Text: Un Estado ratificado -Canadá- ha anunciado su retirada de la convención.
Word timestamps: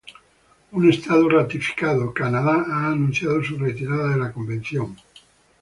Un 0.77 0.83
Estado 0.93 1.25
ratificado 1.37 2.11
-Canadá- 2.11 2.65
ha 2.71 2.87
anunciado 2.87 3.43
su 3.43 3.55
retirada 3.59 4.07
de 4.09 4.17
la 4.17 4.33
convención. 4.33 4.95